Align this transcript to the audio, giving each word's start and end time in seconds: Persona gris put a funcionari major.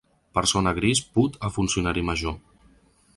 Persona 0.37 0.71
gris 0.77 1.01
put 1.17 1.37
a 1.49 1.53
funcionari 1.59 2.07
major. 2.11 2.35